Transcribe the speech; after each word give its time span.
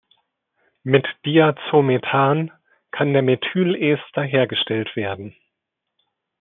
Mit 0.81 1.05
Diazomethan 1.25 2.51
kann 2.89 3.13
der 3.13 3.21
Methylester 3.21 4.23
hergestellt 4.23 4.95
werden. 4.95 5.35